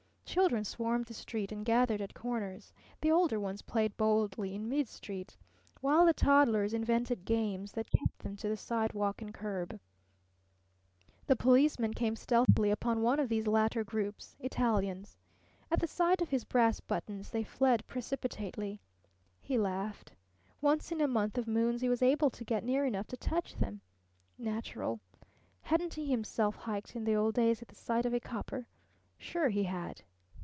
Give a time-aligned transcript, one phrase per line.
[0.31, 2.71] Children swarmed the street and gathered at corners.
[3.01, 5.35] The older ones played boldly in midstreet,
[5.81, 9.77] while the toddlers invented games that kept them to the sidewalk and curb.
[11.27, 15.17] The policeman came stealthily upon one of these latter groups Italians.
[15.69, 18.79] At the sight of his brass buttons they fled precipitately.
[19.41, 20.13] He laughed.
[20.61, 23.57] Once in a month of moons he was able to get near enough to touch
[23.57, 23.81] them.
[24.37, 25.01] Natural.
[25.63, 28.65] Hadn't he himself hiked in the old days at the sight of a copper?
[29.19, 30.03] Sure, he had.